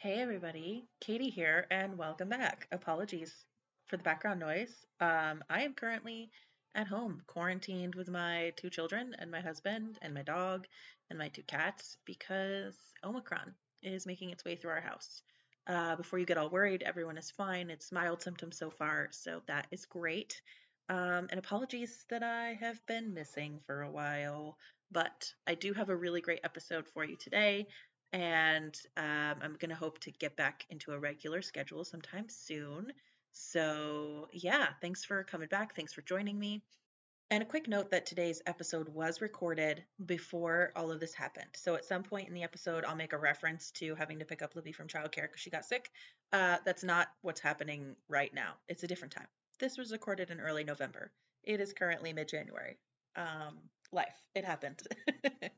[0.00, 2.68] Hey everybody, Katie here, and welcome back.
[2.70, 3.34] Apologies
[3.88, 4.86] for the background noise.
[5.00, 6.30] Um, I am currently
[6.76, 10.68] at home, quarantined with my two children and my husband and my dog
[11.10, 15.20] and my two cats because Omicron is making its way through our house.
[15.66, 17.68] Uh, before you get all worried, everyone is fine.
[17.68, 20.40] It's mild symptoms so far, so that is great.
[20.88, 24.58] Um, and apologies that I have been missing for a while,
[24.92, 27.66] but I do have a really great episode for you today
[28.12, 32.92] and um, I'm going to hope to get back into a regular schedule sometime soon.
[33.32, 35.76] So, yeah, thanks for coming back.
[35.76, 36.62] Thanks for joining me.
[37.30, 41.50] And a quick note that today's episode was recorded before all of this happened.
[41.54, 44.40] So, at some point in the episode, I'll make a reference to having to pick
[44.40, 45.90] up Libby from childcare because she got sick.
[46.32, 49.28] Uh, that's not what's happening right now, it's a different time.
[49.58, 51.10] This was recorded in early November.
[51.44, 52.78] It is currently mid January.
[53.16, 53.58] Um,
[53.92, 54.14] life.
[54.34, 54.80] It happened.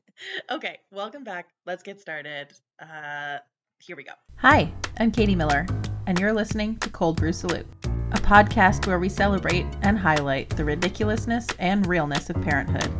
[0.49, 1.49] okay, welcome back.
[1.65, 2.53] Let's get started.
[2.79, 3.37] Uh,
[3.79, 4.13] here we go.
[4.37, 5.65] Hi, I'm Katie Miller,
[6.07, 7.65] and you're listening to Cold Brew Salute,
[8.11, 12.91] a podcast where we celebrate and highlight the ridiculousness and realness of parenthood,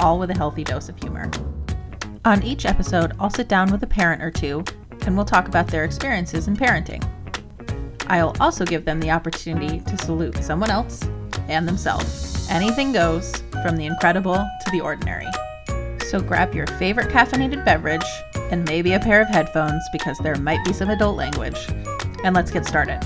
[0.00, 1.30] all with a healthy dose of humor.
[2.24, 4.64] On each episode, I'll sit down with a parent or two
[5.06, 7.02] and we'll talk about their experiences in parenting.
[8.06, 11.02] I'll also give them the opportunity to salute someone else
[11.48, 12.48] and themselves.
[12.50, 15.26] Anything goes from the incredible to the ordinary.
[16.12, 18.04] So grab your favorite caffeinated beverage
[18.50, 21.56] and maybe a pair of headphones because there might be some adult language.
[22.22, 23.00] And let's get started.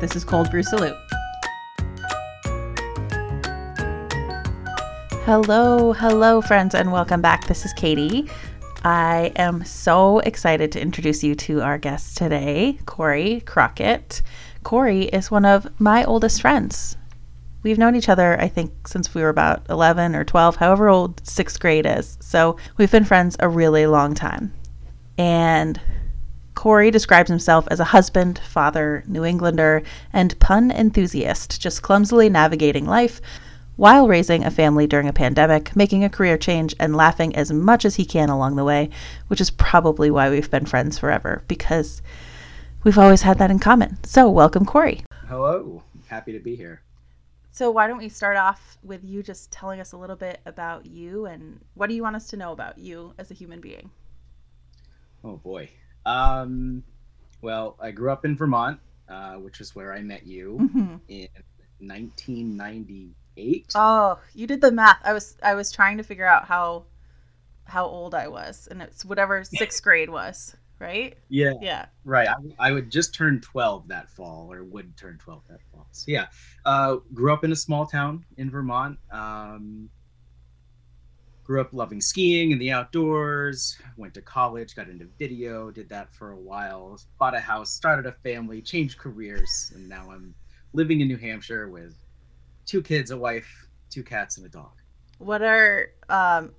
[0.00, 0.96] This is Cold Brew Salute.
[5.24, 7.48] Hello, hello, friends, and welcome back.
[7.48, 8.30] This is Katie.
[8.84, 14.22] I am so excited to introduce you to our guest today, Corey Crockett.
[14.62, 16.96] Corey is one of my oldest friends.
[17.62, 21.24] We've known each other, I think, since we were about 11 or 12, however old
[21.26, 22.18] sixth grade is.
[22.20, 24.52] So we've been friends a really long time.
[25.16, 25.80] And
[26.54, 32.84] Corey describes himself as a husband, father, New Englander, and pun enthusiast, just clumsily navigating
[32.84, 33.20] life
[33.76, 37.84] while raising a family during a pandemic, making a career change, and laughing as much
[37.84, 38.90] as he can along the way,
[39.28, 42.02] which is probably why we've been friends forever, because
[42.82, 43.96] we've always had that in common.
[44.04, 45.04] So, welcome, Corey.
[45.28, 45.82] Hello.
[46.08, 46.82] Happy to be here.
[47.52, 50.86] So, why don't we start off with you just telling us a little bit about
[50.86, 53.90] you and what do you want us to know about you as a human being?
[55.24, 55.70] Oh, boy.
[56.06, 56.84] Um,
[57.42, 60.96] well, I grew up in Vermont, uh, which is where I met you Mm-hmm.
[61.08, 61.28] in
[61.80, 63.74] 1998.
[63.74, 64.98] Oh, you did the math.
[65.04, 66.84] I was I was trying to figure out how
[67.66, 71.16] how old I was, and it's whatever sixth grade was, right?
[71.28, 71.86] yeah, Yeah.
[72.04, 72.28] right.
[72.28, 75.86] I, I would just turn 12 that fall, or would turn 12 that fall.
[75.92, 76.26] So, yeah,
[76.64, 78.98] uh, grew up in a small town in Vermont.
[79.10, 79.88] Um,
[81.44, 83.78] grew up loving skiing and the outdoors.
[83.96, 86.98] Went to college, got into video, did that for a while.
[87.18, 90.34] Bought a house, started a family, changed careers, and now I'm
[90.72, 91.96] living in New Hampshire with
[92.66, 94.72] two kids, a wife, two cats, and a dog.
[95.18, 96.52] What are um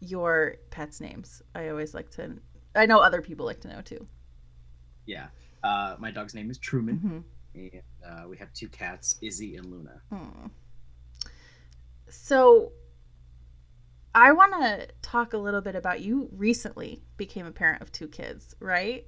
[0.00, 1.42] your pets' names?
[1.54, 2.38] I always like to.
[2.74, 4.06] I know other people like to know too.
[5.06, 5.26] Yeah,
[5.64, 7.18] uh, my dog's name is Truman, Mm-hmm.
[7.54, 10.00] and uh, we have two cats, Izzy and Luna.
[10.12, 10.46] Hmm.
[12.08, 12.72] So,
[14.14, 16.28] I want to talk a little bit about you.
[16.32, 19.04] Recently, became a parent of two kids, right?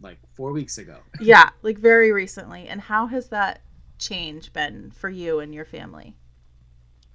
[0.00, 0.98] Like four weeks ago.
[1.20, 2.66] yeah, like very recently.
[2.66, 3.62] And how has that
[3.98, 6.16] change been for you and your family?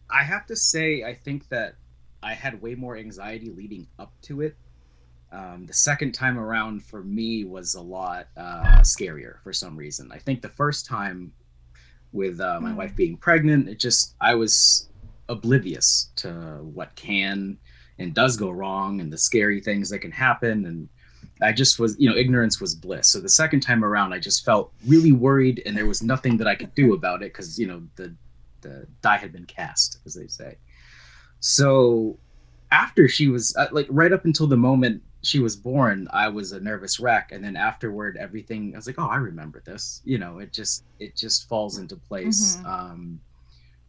[0.09, 1.75] I have to say, I think that
[2.23, 4.55] I had way more anxiety leading up to it.
[5.31, 10.09] Um, the second time around for me was a lot uh, scarier for some reason.
[10.11, 11.33] I think the first time
[12.13, 12.75] with uh, my Mm.
[12.75, 14.87] wife being pregnant, it just, I was
[15.27, 16.31] oblivious to
[16.73, 17.57] what can
[17.99, 20.65] and does go wrong and the scary things that can happen.
[20.65, 20.87] And
[21.41, 23.11] I just was, you know, ignorance was bliss.
[23.11, 26.47] So the second time around, I just felt really worried and there was nothing that
[26.47, 28.15] I could do about it because, you know, the,
[28.61, 30.57] the die had been cast, as they say.
[31.41, 32.17] So
[32.71, 36.51] after she was uh, like right up until the moment she was born, I was
[36.51, 40.01] a nervous wreck, and then afterward, everything I was like, oh, I remember this.
[40.05, 42.57] You know, it just it just falls into place.
[42.57, 42.65] Mhm.
[42.65, 43.21] Um,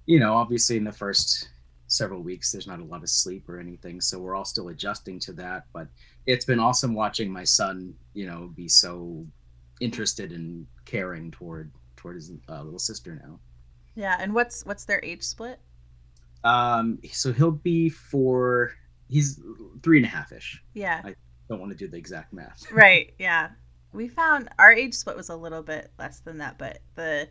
[0.06, 1.50] you know, obviously in the first
[1.86, 5.18] several weeks, there's not a lot of sleep or anything, so we're all still adjusting
[5.20, 5.66] to that.
[5.72, 5.88] But
[6.26, 9.26] it's been awesome watching my son, you know, be so
[9.80, 13.38] interested and caring toward toward his uh, little sister now.
[13.94, 15.60] Yeah, and what's what's their age split?
[16.44, 18.72] Um, so he'll be for
[19.08, 19.40] he's
[19.82, 20.62] three and a half ish.
[20.74, 21.00] Yeah.
[21.04, 21.14] I-
[21.48, 22.64] Don't want to do the exact math.
[22.72, 23.50] Right, yeah.
[23.92, 27.28] We found our age split was a little bit less than that, but the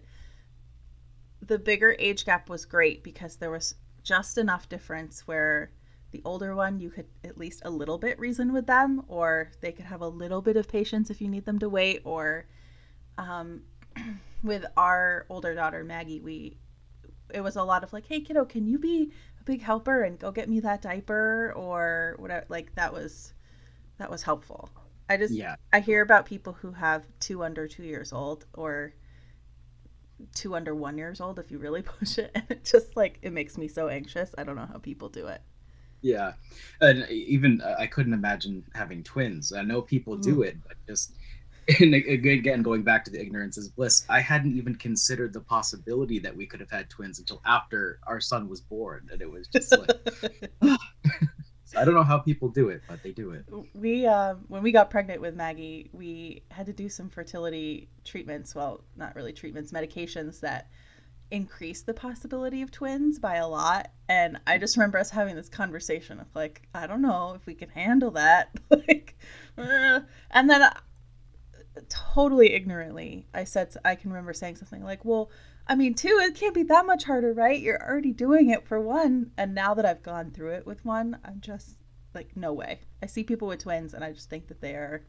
[1.42, 5.72] the bigger age gap was great because there was just enough difference where
[6.12, 9.72] the older one, you could at least a little bit reason with them, or they
[9.72, 12.02] could have a little bit of patience if you need them to wait.
[12.06, 12.48] Or
[13.18, 13.62] um,
[14.44, 16.58] with our older daughter Maggie, we
[17.34, 19.12] it was a lot of like, hey kiddo, can you be
[19.48, 22.46] big helper and go get me that diaper or whatever.
[22.50, 23.34] Like that was
[24.00, 24.70] that was helpful.
[25.10, 25.56] I just Yeah.
[25.74, 28.94] I hear about people who have two under two years old or
[30.36, 33.34] two under one years old if you really push it and it just like it
[33.34, 35.42] makes me so anxious i don't know how people do it
[36.02, 36.34] Yeah,
[36.80, 39.52] and even uh, I couldn't imagine having twins.
[39.52, 41.16] I know people do it, but just
[41.80, 44.06] and ag- again going back to the ignorance is bliss.
[44.10, 48.20] I hadn't even considered the possibility that we could have had twins until after our
[48.20, 49.90] son was born, and it was just like
[51.76, 53.46] I don't know how people do it, but they do it.
[53.74, 58.56] we um, when we got pregnant with maggie we had to do some fertility treatments
[58.56, 60.70] well not really treatments medications that
[61.30, 65.50] increase the possibility of twins by a lot and i just remember us having this
[65.50, 69.18] conversation of like i don't know if we can handle that like
[69.58, 70.00] uh,
[70.32, 70.74] and then uh,
[71.90, 75.30] totally ignorantly i said i can remember saying something like well
[75.68, 77.60] i mean two it can't be that much harder right?
[77.60, 79.32] You're already doing it for one.
[79.38, 81.78] And now that i've gone through it with one i'm just
[82.14, 82.80] like no way.
[83.04, 85.04] I see people with twins and i just think that they are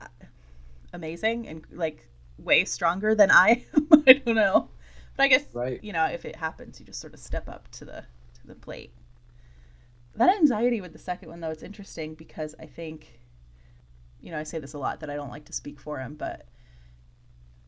[0.00, 0.06] uh,
[0.92, 2.08] amazing and like
[2.38, 3.88] way stronger than i am.
[4.06, 4.70] I don't know.
[5.16, 5.82] But i guess Right.
[5.82, 8.04] you know if it happens you just sort of step up to the
[8.40, 8.92] to the plate.
[10.14, 13.17] That anxiety with the second one though it's interesting because i think
[14.20, 16.14] you know i say this a lot that i don't like to speak for him
[16.14, 16.46] but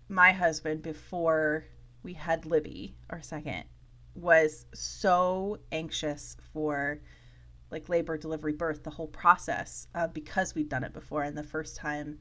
[0.09, 1.65] my husband before
[2.03, 3.65] we had libby our second
[4.15, 7.01] was so anxious for
[7.71, 11.43] like labor delivery birth the whole process uh, because we'd done it before and the
[11.43, 12.19] first time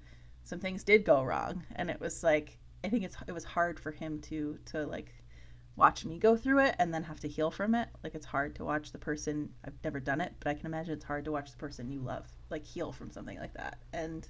[0.49, 1.63] some things did go wrong.
[1.75, 5.13] And it was like i think it's it was hard for him to to like
[5.79, 7.87] watch me go through it and then have to heal from it.
[8.03, 10.93] Like it's hard to watch the person i've never done it but i can imagine
[10.93, 13.79] it's hard to watch the person you love like heal from something like that.
[13.93, 14.27] And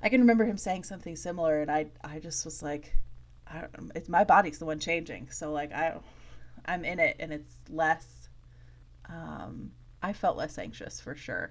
[0.00, 2.96] i can remember him saying something similar and i i just was like
[3.46, 5.28] I don't, it's my body's the one changing.
[5.30, 5.98] So like i
[6.64, 8.28] i'm in it and it's less
[9.08, 9.72] um
[10.02, 11.50] i felt less anxious for sure.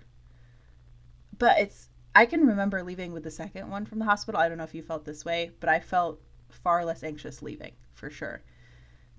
[1.38, 4.40] But it's i can remember leaving with the second one from the hospital.
[4.40, 7.74] I don't know if you felt this way but i felt far less anxious leaving
[7.94, 8.42] for sure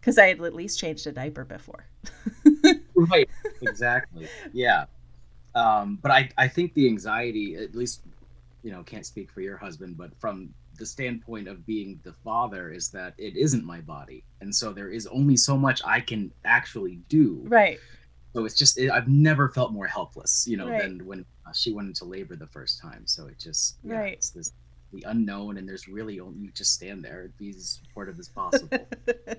[0.04, 1.86] because i had at least changed a diaper before.
[2.94, 3.28] Right
[3.62, 4.28] exactly.
[4.52, 4.84] Yeah.
[5.54, 8.02] Um but i i think the anxiety at least
[8.62, 12.70] you know can't speak for your husband but from the standpoint of being the father
[12.70, 14.24] is that it isn't my body.
[14.40, 17.40] And so there is only so much i can actually do.
[17.44, 17.78] Right.
[18.34, 20.82] So it's just it, i've never felt more helpless you know Right.
[20.82, 23.02] than when uh, she went into labor the first time.
[23.06, 24.12] So it just yeah, Right.
[24.14, 24.52] it's this
[24.94, 28.28] the unknown and there's really only you just stand there and be as supportive as
[28.28, 28.78] possible.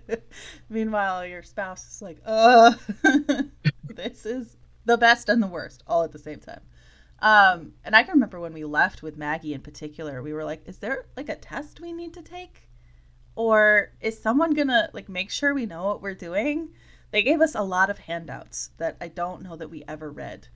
[0.69, 2.73] Meanwhile your spouse is like uh
[3.95, 6.61] this is the best and the worst all at the same time.
[7.19, 10.67] Um and i can remember when we left with maggie in particular we were like
[10.67, 12.69] is there like a test we need to take?
[13.35, 16.69] Or is someone gonna like make sure we know what we're doing?
[17.11, 20.47] They gave us a lot of handouts that i don't know that we ever read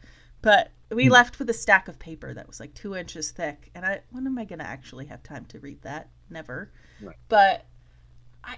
[0.42, 1.12] but we Hmm.
[1.13, 4.25] left with a stack of paper that was like two inches thick and i when
[4.25, 6.09] am i gonna actually have time to read that?
[6.30, 6.71] Never.
[7.01, 7.15] Right.
[7.27, 7.65] but
[8.44, 8.56] i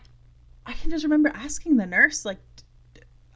[0.66, 2.39] i can just remember asking the nurse like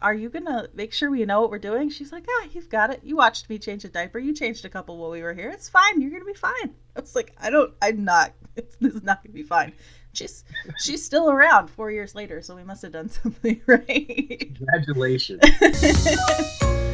[0.01, 1.89] are you gonna make sure we know what we're doing?
[1.89, 2.99] She's like ah you've got it.
[3.03, 4.19] You watched me change a diaper.
[4.19, 5.49] You changed a couple while we were here.
[5.49, 5.99] It's fine.
[6.01, 6.75] You're gonna be fine.
[6.95, 9.73] I was like i don't i'm not this is not gonna be fine.
[10.13, 10.43] She's
[10.79, 14.51] she's still around four years later so we must have done something right.
[14.55, 15.41] Congratulations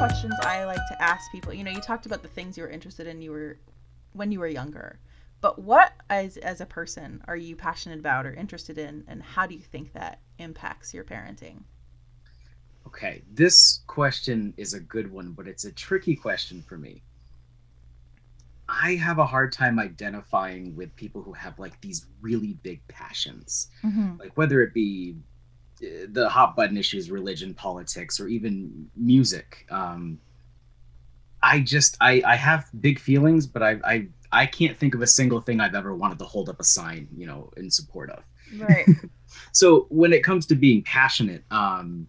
[0.00, 2.70] questions I like to ask people, you know, you talked about the things you were
[2.70, 3.58] interested in you were
[4.14, 4.98] when you were younger.
[5.42, 9.46] But what as as a person are you passionate about or interested in and how
[9.46, 11.64] do you think that impacts your parenting?
[12.86, 17.02] Okay, this question is a good one, but it's a tricky question for me.
[18.70, 23.68] I have a hard time identifying with people who have like these really big passions,
[23.84, 24.16] Mm-hmm.
[24.18, 25.16] like whether it be
[25.80, 29.66] the hot button issues, religion, politics, or even music.
[29.70, 30.18] Um,
[31.42, 35.06] I just I I have big feelings, but I I I can't think of a
[35.06, 38.22] single thing I've ever wanted to hold up a sign, you know, in support of
[38.58, 38.86] Right.
[39.52, 42.06] so when it comes to being passionate um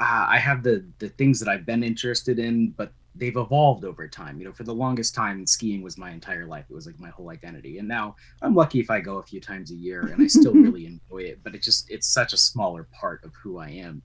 [0.00, 4.08] uh, i have the the things that i've been interested in but they've evolved over
[4.08, 6.98] time you know for the longest time skiing was my entire life it was like
[6.98, 10.00] my whole identity and now i'm lucky if i go a few times a year
[10.06, 13.34] and i still really enjoy it but it just it's such a smaller part of
[13.34, 14.02] who i am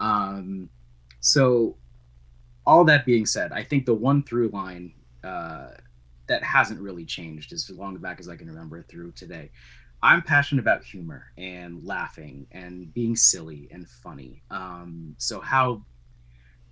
[0.00, 0.68] um
[1.20, 1.76] so
[2.66, 4.92] all that being said i think the one through line
[5.24, 5.68] uh
[6.26, 9.50] that hasn't really changed as long back as I can remember through today.
[10.02, 14.42] I'm passionate about humor and laughing and being silly and funny.
[14.50, 15.82] Um, so how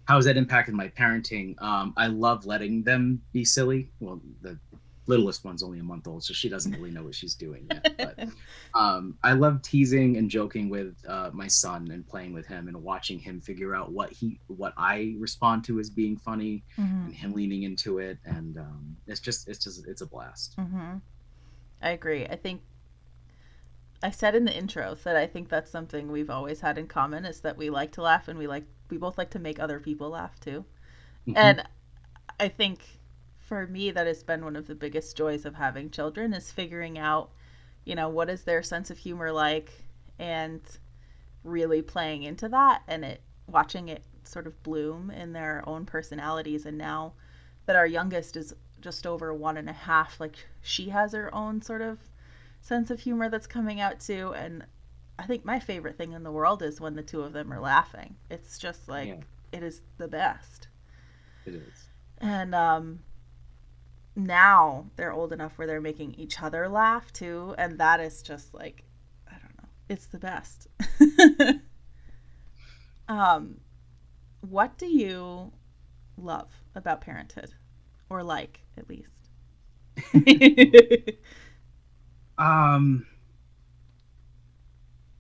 [0.07, 1.61] how has that impacted my parenting?
[1.63, 3.91] Um, I love letting them be silly.
[4.01, 4.59] Well, the
[5.07, 7.95] littlest one's only a month old, so she doesn't really know what she's doing yet.
[7.97, 8.29] But
[8.79, 12.83] um, I love teasing and joking with uh, my son and playing with him and
[12.83, 17.07] watching him figure out what he what I respond to as being funny mm-hmm.
[17.07, 18.19] and him leaning into it.
[18.25, 20.57] And um, it's just it's just it's a blast.
[20.59, 20.99] Mm-hmm.
[21.83, 22.25] I agree.
[22.27, 22.63] I think
[24.05, 27.25] I said in the intro that I think that's something we've always had in common
[27.25, 29.81] is that we like to laugh and we like we both like to make other
[29.81, 30.67] people laugh too.
[31.27, 31.39] Mm-hmm.
[31.39, 31.65] And
[32.39, 32.81] I think
[33.39, 36.99] for me that has been one of the biggest joys of having children is figuring
[36.99, 37.31] out,
[37.87, 39.73] you know, what is their sense of humor like
[40.19, 40.61] and
[41.43, 46.67] really playing into that and it watching it sort of bloom in their own personalities
[46.67, 47.15] and now
[47.65, 51.63] that our youngest is just over one and a half like she has her own
[51.63, 51.99] sort of
[52.65, 54.33] sense of humor that's coming out too.
[54.35, 54.65] And
[55.19, 57.61] I think my favorite thing in the world is when the two of them are
[57.61, 58.17] laughing.
[58.31, 59.21] It's just like yeah.
[59.53, 60.69] it is the best.
[61.47, 61.89] It is.
[62.19, 63.01] And um
[64.17, 68.55] now they're old enough where they're making each other laugh too, and that is just
[68.55, 68.83] like
[69.29, 69.69] I don't know.
[69.89, 70.69] It's the best.
[73.09, 73.61] um
[74.41, 75.53] what do you
[76.17, 77.51] love about parenthood
[78.09, 79.11] or like at least?
[82.39, 83.07] Um,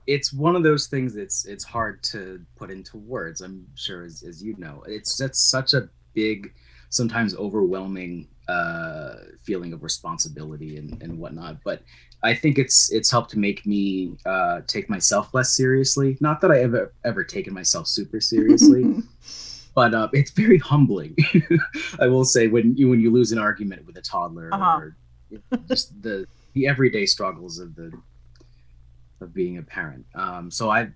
[0.06, 3.40] it's one of those things that's it's hard to put into words.
[3.40, 6.52] I'm sure, as, as you know, it's that's such a big,
[6.90, 11.58] sometimes overwhelming uh, feeling of responsibility and, and whatnot.
[11.64, 11.82] But
[12.22, 16.18] I think it's it's helped to make me uh, take myself less seriously.
[16.20, 19.02] Not that I ever ever taken myself super seriously.
[19.74, 21.16] but uh, it's very humbling.
[22.00, 24.78] I will say when you when you lose an argument with a toddler uh-huh.
[24.78, 24.96] or
[25.68, 27.92] just the the everyday struggles of the
[29.20, 30.06] of being a parent.
[30.14, 30.88] Um, so I,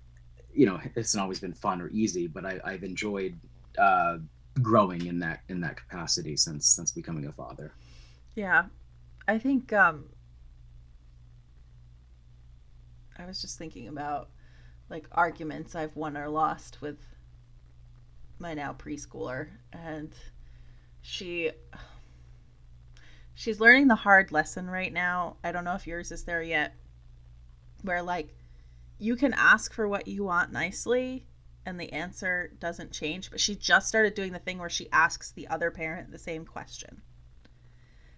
[0.53, 3.39] you know, it's not always been fun or easy, but I, I've enjoyed
[3.77, 4.17] uh,
[4.61, 7.73] growing in that in that capacity since since becoming a father.
[8.35, 8.65] Yeah,
[9.27, 10.05] I think um,
[13.17, 14.29] I was just thinking about
[14.89, 16.97] like arguments I've won or lost with
[18.39, 20.13] my now preschooler, and
[21.01, 21.51] she
[23.39, 25.37] she's learning the hard lesson right now.
[25.45, 26.75] I don't know if yours is there yet,
[27.83, 28.35] where like
[28.97, 31.25] you can ask for what you want nicely
[31.65, 35.31] and the answer doesn't change, but she just started doing the thing where she asks
[35.31, 37.01] the other parent the same question.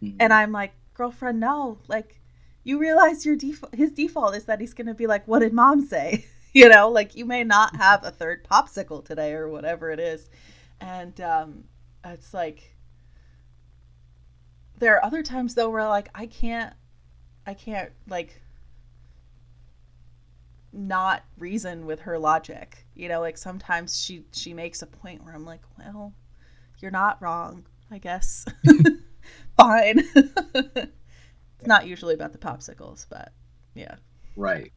[0.01, 0.17] Mm-hmm.
[0.19, 2.19] And I'm like, girlfriend, no, like
[2.63, 5.53] you realize your default his default is that he's going to be like, what did
[5.53, 6.25] mom say?
[6.51, 10.31] you know, like you may not have a third popsicle today or whatever it is.
[10.79, 11.65] And um
[12.03, 12.70] it's like
[14.81, 16.73] there are other times though where like I can't
[17.45, 18.41] I can't like
[20.73, 22.85] not reason with her logic.
[22.95, 26.13] You know, like sometimes she she makes a point where I'm like, well,
[26.79, 28.45] you're not wrong, I guess.
[29.57, 30.03] Fine.
[30.15, 33.31] it's not usually about the popsicles, but
[33.75, 33.95] yeah.
[34.35, 34.73] Right.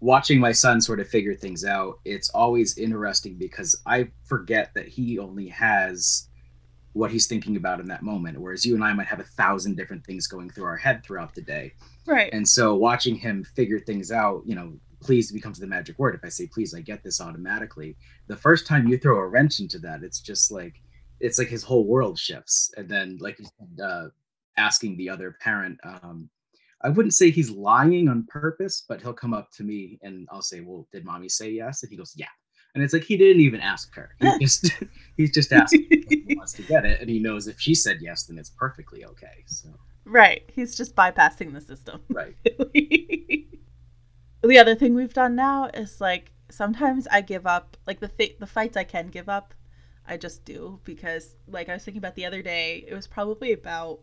[0.00, 4.88] Watching my son sort of figure things out, it's always interesting because I forget that
[4.88, 6.28] he only has
[6.92, 9.76] what he's thinking about in that moment whereas you and i might have a thousand
[9.76, 11.72] different things going through our head throughout the day.
[12.06, 12.32] Right.
[12.32, 16.14] And so watching him figure things out you know please becomes the magic word.
[16.14, 17.96] If i say please i get this automatically.
[18.26, 20.80] The first time you throw a wrench into that it's just like
[21.20, 22.72] it's like his whole world shifts.
[22.76, 24.08] And then like you said, uh,
[24.56, 26.28] asking the other parent um,
[26.82, 30.42] i wouldn't say he's lying on purpose but he'll come up to me and i'll
[30.42, 31.82] say well did mommy say yes?
[31.82, 32.26] And he goes yeah
[32.74, 34.10] and it's like he didn't even ask her.
[34.20, 34.70] He just
[35.16, 38.24] he's just asking he wants to get it, and he knows if she said yes,
[38.24, 39.44] then it's perfectly okay.
[39.46, 39.68] So
[40.04, 42.00] right, he's just bypassing the system.
[42.08, 42.36] Right.
[42.44, 43.48] the
[44.58, 48.46] other thing we've done now is like sometimes I give up, like the th- the
[48.46, 49.54] fights I can give up,
[50.06, 53.52] I just do because like I was thinking about the other day, it was probably
[53.52, 54.00] about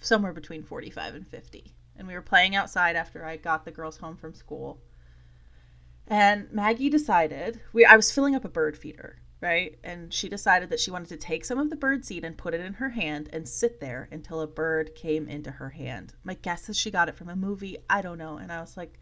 [0.00, 3.70] somewhere between forty five and fifty, and we were playing outside after I got the
[3.70, 4.80] girls home from school
[6.10, 9.78] and Maggie decided we I was filling up a bird feeder, right?
[9.84, 12.52] And she decided that she wanted to take some of the bird seed and put
[12.52, 16.12] it in her hand and sit there until a bird came into her hand.
[16.24, 17.78] My guess is she got it from a movie.
[17.88, 18.38] I don't know.
[18.38, 18.98] And I was like,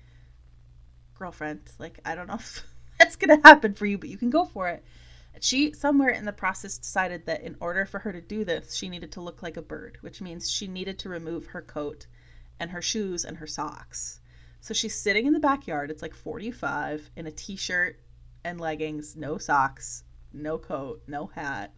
[1.19, 2.63] girlfriend, like I don't know if
[2.99, 4.85] that's gonna happen for you, but you can go for it.
[5.41, 8.91] she somewhere in the process decided that in order for her to do this, she
[8.91, 12.07] needed to look like a bird, which means she needed to remove her coat
[12.61, 14.21] and her shoes and her socks.
[14.61, 15.91] So she's sitting in the backyard.
[15.91, 18.01] It's like 45 in a t shirt
[18.45, 21.73] and leggings, no socks, no coat, no hat.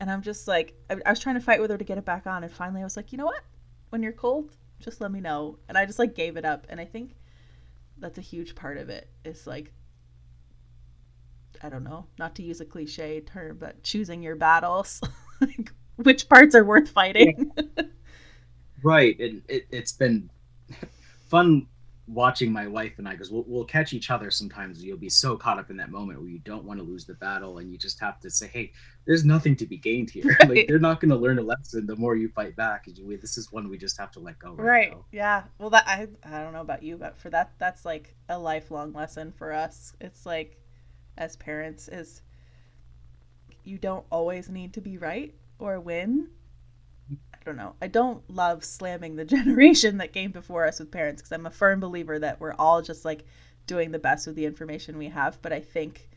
[0.00, 2.04] And I'm just like, I, I was trying to fight with her to get it
[2.04, 2.44] back on.
[2.44, 3.42] And finally I was like, you know what?
[3.90, 4.50] When you're cold,
[4.80, 5.58] just let me know.
[5.68, 6.66] And I just like gave it up.
[6.68, 7.14] And I think
[7.98, 9.08] that's a huge part of it.
[9.24, 9.72] it is like,
[11.62, 15.00] I don't know, not to use a cliche term, but choosing your battles.
[15.40, 17.52] like, which parts are worth fighting?
[18.82, 19.18] right.
[19.18, 20.30] And it, it's been
[21.28, 21.66] fun
[22.06, 24.84] watching my wife and I because we'll, we'll catch each other sometimes.
[24.84, 27.14] You'll be so caught up in that moment where you don't want to lose the
[27.14, 28.72] battle, and you just have to say, "Hey,
[29.06, 30.24] there's nothing to be gained here.
[30.40, 30.48] Right.
[30.48, 32.86] like they're not going to learn a lesson the more you fight back.
[32.86, 34.52] This is one we just have to let go.
[34.52, 34.90] Right.
[34.90, 34.96] right.
[35.12, 35.44] Yeah.
[35.58, 38.92] Well, that I I don't know about you, but for that that's like a lifelong
[38.92, 39.94] lesson for us.
[40.00, 40.58] It's like
[41.16, 42.22] as parents is
[43.62, 46.28] you don't always need to be right or win
[47.44, 47.74] I don't know.
[47.82, 51.50] I don't love slamming the generation that came before us with parents because I'm a
[51.50, 53.24] firm believer that we're all just like
[53.66, 55.40] doing the best with the information we have.
[55.42, 56.08] But I think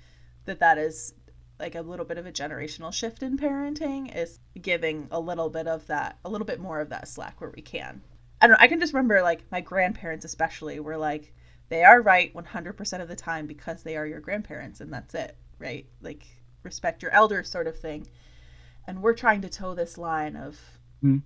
[0.46, 1.13] that that is
[1.60, 5.67] like a little bit of a generational shift in parenting is giving a little bit
[5.67, 8.01] of that, a little bit more of that slack where we can.
[8.39, 8.63] I don't know.
[8.63, 11.34] I can just remember like my grandparents, especially, were like,
[11.67, 15.36] they are right 100% of the time because they are your grandparents and that's it,
[15.60, 15.86] right?
[16.01, 16.25] Like,
[16.63, 18.07] respect your elders sort of thing.
[18.86, 20.57] And we're trying to toe this line of
[21.04, 21.22] Mm.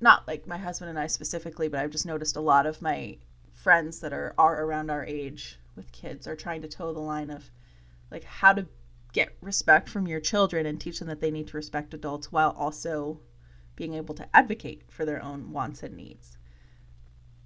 [0.00, 3.18] Not like my husband and I specifically, but I've just noticed a lot of my
[3.52, 7.30] friends that are are around our age with kids are trying to toe the line
[7.30, 7.50] of
[8.10, 8.66] like how to
[9.12, 12.50] get respect from your children and teach them that they need to respect adults while
[12.58, 13.20] also
[13.76, 16.36] being able to advocate for their own wants and needs.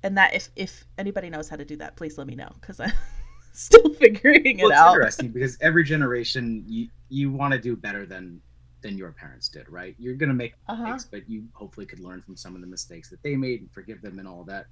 [0.02, 2.80] And that if if anybody knows how to do that, please let me know because
[2.80, 2.92] I'm
[3.52, 4.94] still figuring well, it out.
[4.94, 8.40] Interesting because every generation you you want to do better than
[8.82, 9.94] than your parents did, right?
[9.99, 10.82] You're gonna make uh-huh.
[10.82, 13.70] mistakes, but you hopefully could learn from some of the mistakes that they made and
[13.73, 14.66] forgive them and all that.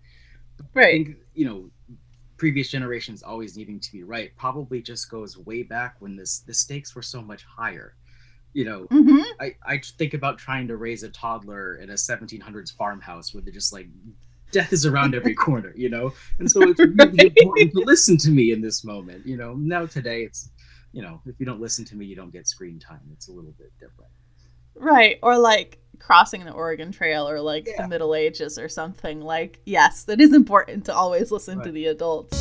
[0.75, 0.87] Right.
[0.87, 1.71] I think, you know,
[2.37, 6.55] previous generations always needing to be right probably just goes way back when this the
[6.55, 7.95] stakes were so much higher.
[8.53, 9.23] You know, mm-hmm.
[9.39, 13.53] I, I think about trying to raise a toddler in a 1700s farmhouse where they're
[13.53, 13.87] just like
[14.51, 16.13] death is around every corner, you know?
[16.39, 19.27] And so it's really important to listen to me in this moment.
[19.27, 20.51] You know, now today it's
[20.97, 23.03] you know, if you don't listen to me, you don't get screen time.
[23.13, 24.11] It's a little bit different.
[24.75, 25.19] Right.
[25.23, 27.83] Or like crossing the Oregon Trail or like yeah.
[27.83, 29.21] the Middle Ages or something.
[29.21, 31.67] Like, yes, it is important to always listen right.
[31.67, 32.39] to the adults.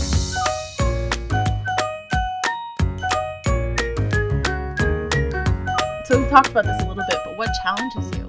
[6.06, 8.26] So we talked about this a little bit, but what challenges you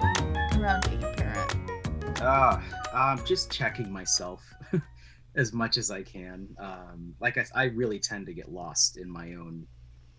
[0.59, 2.21] around being a parent?
[2.21, 2.59] Uh,
[2.91, 4.43] um, just checking myself
[5.37, 6.49] as much as I can.
[6.59, 9.65] Um, like I, I really tend to get lost in my own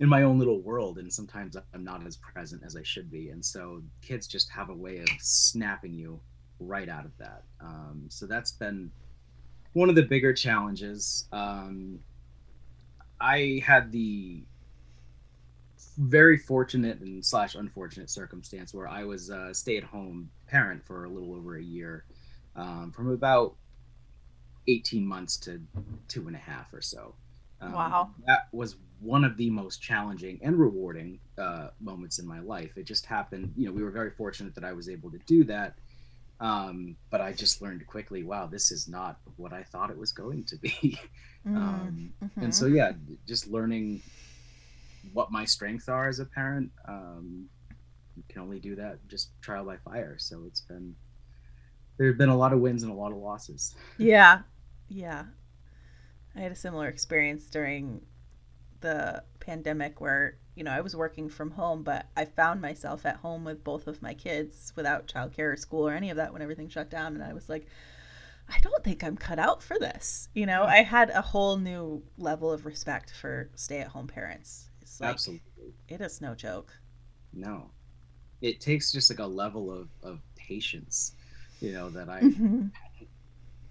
[0.00, 3.30] in my own little world and sometimes i'm not as present as i should be.
[3.30, 6.20] And so kids just have a way of snapping you
[6.60, 7.42] right out of that.
[7.60, 8.90] Um, so that's been
[9.72, 11.28] one of the bigger challenges.
[11.32, 12.00] Um,
[13.20, 14.42] i had the
[15.98, 21.34] very fortunate and slash unfortunate circumstance where i was a stay-at-home parent for a little
[21.34, 22.04] over a year
[22.54, 23.56] um, from about
[24.68, 25.60] 18 months to
[26.06, 27.14] two and a half or so
[27.60, 32.40] um, wow that was one of the most challenging and rewarding uh, moments in my
[32.40, 32.76] life.
[32.76, 35.44] It just happened, you know, we were very fortunate that I was able to do
[35.44, 35.74] that.
[36.40, 40.12] Um, but I just learned quickly, wow, this is not what I thought it was
[40.12, 40.98] going to be.
[41.46, 42.42] Mm, um, mm-hmm.
[42.42, 42.92] And so, yeah,
[43.26, 44.02] just learning
[45.12, 46.70] what my strengths are as a parent.
[46.86, 47.48] Um,
[48.16, 50.16] you can only do that just trial by fire.
[50.18, 50.96] So it's been,
[51.96, 53.76] there have been a lot of wins and a lot of losses.
[53.98, 54.40] Yeah.
[54.88, 55.24] Yeah.
[56.38, 58.00] I had a similar experience during
[58.80, 63.16] the pandemic where you know I was working from home, but I found myself at
[63.16, 66.40] home with both of my kids without childcare or school or any of that when
[66.40, 67.66] everything shut down, and I was like,
[68.48, 70.28] I don't think I'm cut out for this.
[70.32, 74.68] You know, I had a whole new level of respect for stay-at-home parents.
[74.80, 76.72] It's like, Absolutely, it is no joke.
[77.32, 77.70] No,
[78.40, 81.16] it takes just like a level of of patience,
[81.60, 82.66] you know, that I mm-hmm.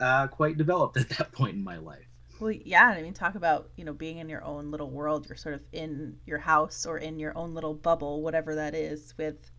[0.01, 2.06] uh, quite developed at that point in my life.
[2.39, 5.27] Well, yeah, I mean, talk about, you know, being in your own little world.
[5.27, 9.13] You're sort of in your house or in your own little bubble, whatever that is,
[9.17, 9.49] with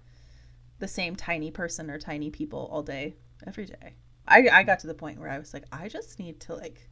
[0.78, 3.94] the same tiny person or tiny people all day, every day.
[4.26, 6.88] I, I got to the point where I was like, I just need to, like,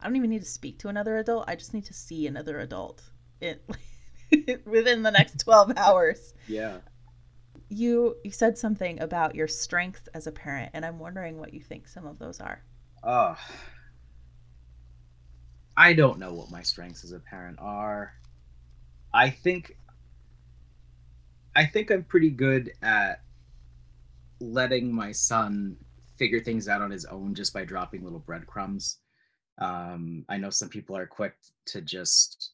[0.00, 1.44] I don't even need to speak to another adult.
[1.48, 3.02] I just need to see another adult
[3.40, 3.64] it,
[4.66, 6.34] within the next 12 hours.
[6.48, 6.78] Yeah.
[7.68, 11.60] You you said something about your strengths as a parent, and I'm wondering what you
[11.60, 12.62] think some of those are.
[13.02, 13.34] Uh,
[15.82, 18.12] I don't know what my strengths as a parent are.
[19.12, 19.76] I think
[21.56, 23.20] I think I'm pretty good at
[24.40, 25.76] letting my son
[26.16, 28.98] figure things out on his own just by dropping little breadcrumbs.
[29.58, 31.34] Um, I know some people are quick
[31.66, 32.52] to just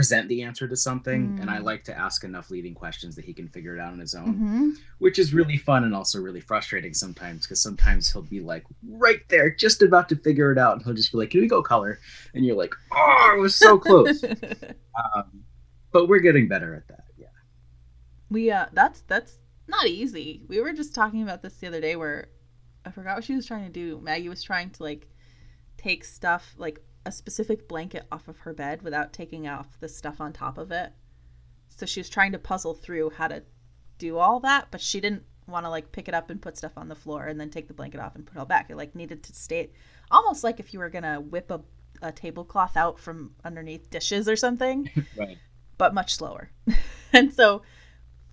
[0.00, 1.64] present the answer to something, and I Mm.
[1.64, 4.34] like to ask enough leading questions that he can figure it out on his own,
[4.34, 8.64] hmm which is really fun and also really frustrating sometimes because sometimes he'll be like
[8.88, 11.48] right there, just about to figure it out, and he'll just be like, "Can we
[11.48, 11.98] go color?"
[12.34, 14.24] And you're like, "Oh, it was so close."
[15.14, 15.44] um,
[15.92, 17.04] but we're getting better at that.
[17.18, 17.26] Yeah.
[18.30, 19.34] we uh that's that's
[19.68, 20.42] not easy.
[20.48, 22.28] We were just talking about this the other day where
[22.86, 24.00] I forgot what she was trying to do.
[24.02, 25.08] Maggie was trying to like
[25.76, 30.20] take stuff like a specific blanket off of her bed without taking off the stuff
[30.20, 30.92] on top of it.
[31.68, 33.42] So she was trying to puzzle through how to
[33.98, 36.72] do all that, but she didn't want to like pick it up and put stuff
[36.76, 38.70] on the floor and then take the blanket off and put it all back.
[38.70, 39.70] It like needed to stay
[40.10, 41.60] almost like if you were gonna whip a,
[42.02, 45.38] a tablecloth out from underneath dishes or something Right.
[45.78, 46.50] but much slower.
[47.12, 47.62] and so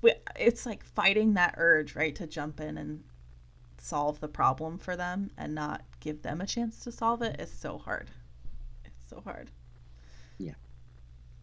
[0.02, 3.04] we, it's like fighting that urge, right, to jump in and
[3.80, 7.52] solve the problem for them and not give them a chance to solve it is
[7.52, 8.10] so hard.
[9.08, 9.52] So hard.
[10.38, 10.54] Yeah.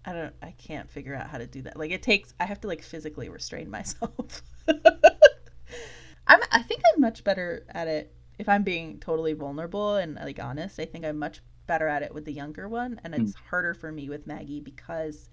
[0.05, 1.77] I don't I can't figure out how to do that.
[1.77, 4.43] Like it takes I have to like physically restrain myself.
[4.69, 10.41] I'm I think I'm much better at it if I'm being totally vulnerable and like
[10.41, 10.79] honest.
[10.79, 13.23] I think I'm much better at it with the younger one and hmm.
[13.23, 15.31] it's harder for me with Maggie because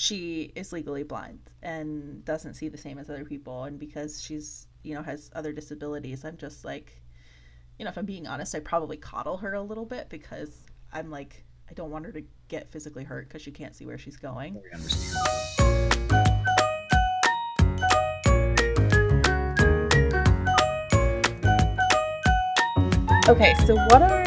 [0.00, 4.68] she is legally blind and doesn't see the same as other people and because she's
[4.84, 7.02] you know has other disabilities i'm just like
[7.78, 11.10] you know if i'm being honest i probably coddle her a little bit because i'm
[11.10, 14.16] like i don't want her to get physically hurt because she can't see where she's
[14.16, 14.60] going.
[23.28, 24.24] Okay so what are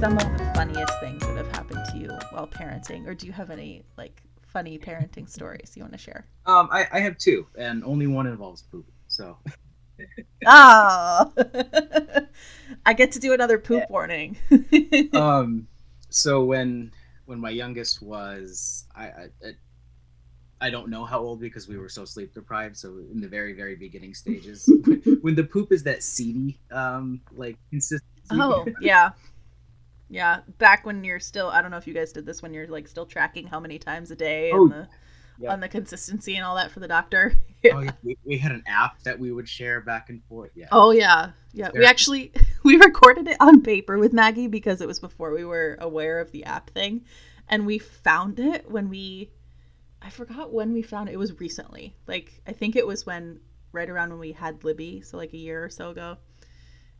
[0.00, 3.06] some of the funniest things that have happened to you while parenting?
[3.06, 6.26] Or do you have any like funny parenting stories you want to share?
[6.46, 8.86] Um, I, I have two, and only one involves poop.
[9.08, 9.38] So.
[10.44, 11.32] Oh.
[12.86, 14.36] I get to do another poop warning.
[15.14, 15.68] Um
[16.14, 16.92] so when
[17.26, 19.28] when my youngest was I, I
[20.60, 22.76] I- don't know how old because we were so sleep deprived.
[22.76, 24.70] So in the very very beginning stages,
[25.22, 28.30] when, the poop is that seedy um like consistency.
[28.30, 29.10] Oh, yeah.
[30.08, 30.40] Yeah.
[30.58, 32.86] Back when you're still I don't know if you guys did this when you're like
[32.86, 34.88] still tracking how many times a day Oh, and the
[35.40, 35.52] yeah.
[35.52, 37.34] on the consistency and all that for the doctor.
[37.72, 40.52] oh yeah, we, we had an app that we would share back and forth.
[40.54, 40.68] Yeah.
[40.70, 41.32] Oh yeah.
[41.54, 41.70] Yeah.
[41.72, 42.32] We actually
[42.64, 46.32] we recorded it on paper with Maggie because it was before we were aware of
[46.32, 47.04] the app thing.
[47.48, 49.30] And we found it when we
[50.02, 51.12] I forgot when we found it.
[51.12, 51.94] It was recently.
[52.06, 53.40] Like I think it was when
[53.72, 56.18] right around when we had Libby, so like a year or so ago.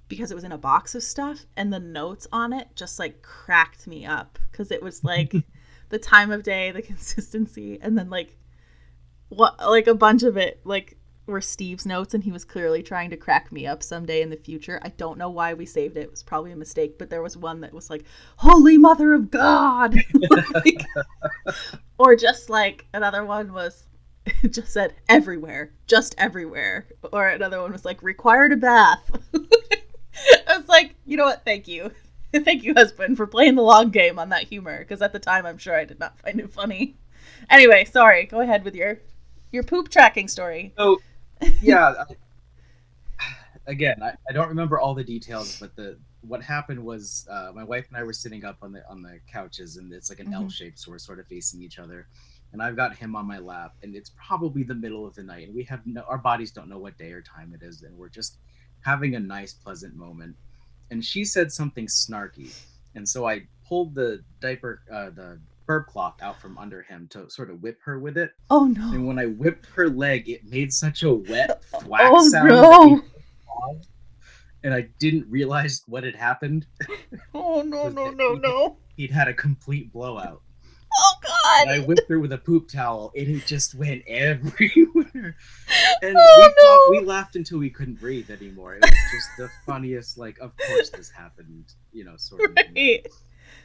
[0.07, 3.23] Because it was in a box of stuff and the notes on it just like
[3.23, 5.35] cracked me up because it was like
[5.89, 8.37] the time of day, the consistency, and then like
[9.31, 13.11] what like a bunch of it like were Steve's notes and he was clearly trying
[13.11, 14.79] to crack me up someday in the future.
[14.83, 16.03] I don't know why we saved it.
[16.03, 18.05] It was probably a mistake, but there was one that was like,
[18.37, 19.97] Holy Mother of God.
[20.31, 20.85] Like-
[21.99, 23.85] or just like another one was
[24.27, 26.87] it just said everywhere, just everywhere.
[27.13, 29.11] Or another one was like required a bath.
[30.49, 31.45] I was like, you know what?
[31.45, 31.91] Thank you.
[32.33, 34.79] Thank you, husband, for playing the long game on that humor.
[34.79, 36.97] Because at the time, I'm sure I did not find it funny.
[37.49, 38.27] Anyway, sorry.
[38.27, 38.99] Go ahead with your
[39.53, 40.73] your poop tracking story.
[40.77, 41.01] So
[41.61, 42.05] yeah.
[43.67, 47.65] Again, I, I don't remember all the details, but the what happened was uh, my
[47.65, 50.33] wife and I were sitting up on the on the couches, and it's like an
[50.33, 50.53] L Mhm.
[50.53, 52.07] shape, so we're sort of facing each other.
[52.53, 55.47] And I've got him on my lap, and it's probably the middle of the night,
[55.47, 57.97] and we have no, our bodies don't know what day or time it is, and
[57.97, 58.37] we're just
[58.81, 60.37] having a nice, pleasant moment.
[60.91, 62.51] And she said something snarky,
[62.95, 67.29] and so I pulled the diaper, uh, the burp cloth out from under him to
[67.31, 68.33] sort of whip her with it.
[68.51, 68.93] Oh no.
[68.93, 72.49] And when I whipped her leg, it made such a wet thwack Oh, sound.
[72.49, 72.61] no.
[72.63, 73.03] that made me
[73.47, 73.89] pause,
[74.63, 76.67] And I didn't realize what had happened.
[77.35, 78.77] Oh no Was no that- no no.
[78.97, 80.41] He'd had a complete blowout.
[80.97, 81.63] Oh god!
[81.69, 85.37] And I whipped her with a poop towel, and it just went everywhere.
[86.03, 86.49] And Oh,
[86.93, 87.01] we, no.
[87.01, 88.77] we laughed until we couldn't breathe anymore.
[88.77, 92.57] It was just the funniest, like, of course this happened, you know, sort of.
[92.77, 93.05] Right.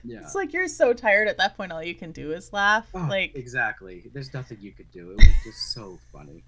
[0.04, 0.20] Yeah.
[0.22, 2.88] It's like you're so tired at that point all you can do is laugh.
[2.94, 4.10] Oh, like exactly.
[4.14, 5.12] There's nothing you could do.
[5.12, 6.44] It was just so funny.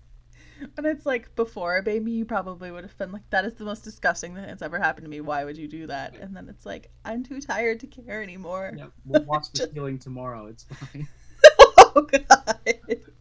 [0.78, 3.64] and it's like before a baby you probably would have been like that is the
[3.64, 5.20] most disgusting thing that's ever happened to me.
[5.22, 6.16] Why would you do that?
[6.20, 8.74] And then it's like I'm too tired to care anymore.
[8.78, 10.48] Yeah, we'll watch the Just- healing tomorrow.
[10.48, 11.08] It's fine.
[11.60, 12.60] oh god.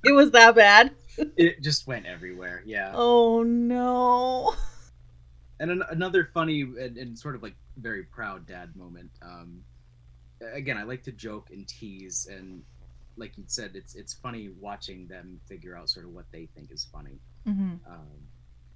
[0.02, 0.92] It was that bad.
[1.36, 2.62] It just went everywhere.
[2.64, 2.92] Yeah.
[2.94, 4.54] Oh no.
[5.58, 9.62] and an- another funny and, and sort of like very proud dad moment um
[10.54, 12.62] again i like to joke and tease and
[13.16, 16.70] like you said it's it's funny watching them figure out sort of what they think
[16.70, 17.18] is funny.
[17.44, 18.06] Hmm um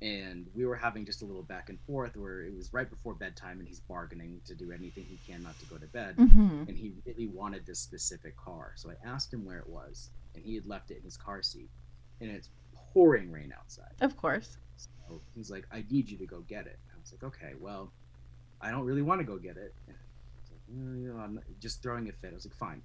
[0.03, 3.15] and we were having just a little back and forth where it was right before
[3.15, 6.17] bedtime and he's bargaining to do anything he can not to go to bed.
[6.17, 6.65] Mm-hmm.
[6.69, 8.73] and he really wanted this specific car.
[8.77, 11.43] So i asked him where it was and he had left it in his car
[11.43, 11.71] seat
[12.21, 12.51] and it's
[12.93, 13.93] pouring rain outside.
[14.01, 14.59] Of course.
[14.77, 16.79] so he's like i need you to go get it.
[16.93, 17.91] I was like okay well
[18.61, 19.73] i don't really want to go get it.
[19.87, 20.04] and he's like, "Mm,
[20.69, 22.31] you know, I'm just throwing a fit.
[22.33, 22.83] I was like fine.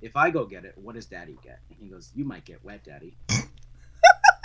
[0.00, 1.60] If i go get it what does daddy get?
[1.70, 3.16] And he goes you might get wet daddy.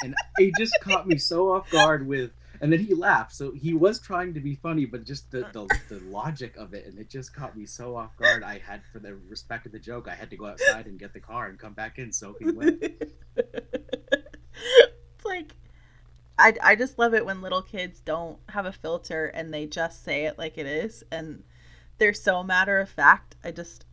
[0.03, 2.29] And he just caught me so off guard with
[2.61, 3.33] and then he laughed.
[3.33, 6.85] So he was trying to be funny but just the, the, the logic of it
[6.85, 8.43] and it just caught me so off guard.
[8.43, 11.13] I had for the respect of the joke i had to go outside and get
[11.13, 12.75] the car and come back in soaking wet.
[15.15, 15.55] It's like
[16.37, 20.03] I, I just love it when little kids don't have a filter and they just
[20.03, 21.43] say it like it is and
[21.97, 23.35] they're so matter of fact.
[23.43, 23.85] I just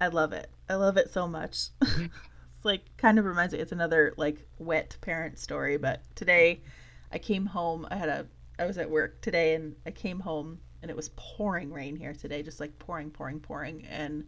[0.00, 0.50] I love it.
[0.68, 1.68] I love it so much.
[1.80, 2.04] Mm-hmm.
[2.04, 6.62] it's like kind of reminds me it's another like wet parent story, but today
[7.10, 7.86] I came home.
[7.90, 8.26] I had a
[8.58, 12.12] I was at work today and I came home and it was pouring rain here
[12.12, 14.24] today, just like pouring, pouring, pouring and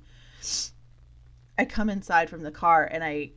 [1.58, 3.32] I come inside from the car and I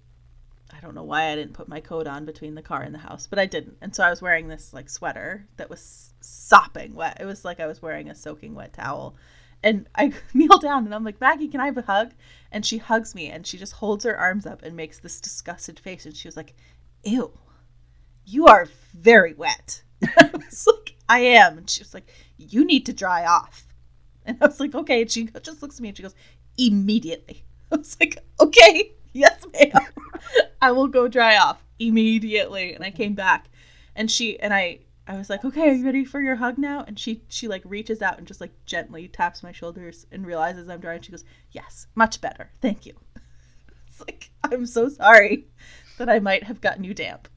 [0.73, 2.99] I don't know why I didn't put my coat on between the car and the
[2.99, 3.78] house, but I didn't.
[3.82, 7.17] And so I was wearing this like sweater that was sopping wet.
[7.19, 9.15] It was like I was wearing a soaking wet towel.
[9.65, 12.13] And I kneel down and I'm like, Maggie, can I have a hug?
[12.51, 15.80] And she hugs me and she just holds her arms up and makes this disgusted
[15.80, 16.06] face.
[16.06, 16.54] And she was like,
[17.04, 17.32] Ew,
[18.25, 19.82] you are very wet.
[20.17, 21.58] I was like, I am.
[21.58, 23.65] And she was like, You need to dry off.
[24.25, 25.01] And I was like, Okay.
[25.01, 26.15] And she just looks at me and she goes,
[26.58, 27.43] Immediately.
[27.71, 29.82] I was like, Okay, yes, ma'am.
[30.62, 32.75] I will go dry off immediately.
[32.75, 33.49] And I came back
[33.95, 36.83] and she and I I was like, "Okay, are you ready for your hug now?"
[36.87, 40.67] And she she like reaches out and just like gently taps my shoulders and realizes
[40.67, 42.49] I'm dry and she goes, "Yes, much better.
[42.61, 42.93] Thank you."
[43.87, 45.45] It's like, "I'm so sorry
[45.99, 47.27] that I might have gotten you damp."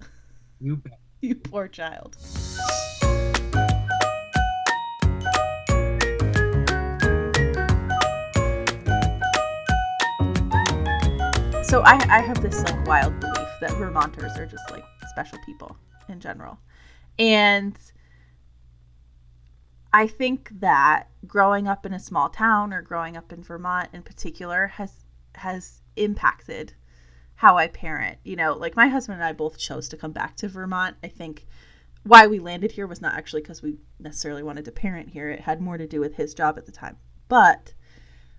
[0.61, 0.99] you bet.
[1.21, 2.17] You poor child.
[11.65, 15.77] So I, I have this like wild belief that Vermonters are just like special people
[16.09, 16.59] in general.
[17.19, 17.77] And
[19.93, 24.03] I think that growing up in a small town or growing up in Vermont in
[24.03, 25.05] particular has
[25.35, 26.75] has impacted
[27.37, 28.19] how I parent.
[28.25, 30.97] You know, like my husband and I both chose to come back to Vermont.
[31.03, 31.47] I think
[32.05, 35.31] why we landed here was not actually because we necessarily wanted to parent here.
[35.31, 36.97] It had more to do with his job at the time.
[37.29, 37.75] But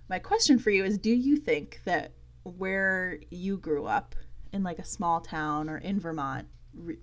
[0.08, 2.12] my question for you is do you think that
[2.42, 4.14] where you grew up
[4.52, 6.48] in like a small town or in Vermont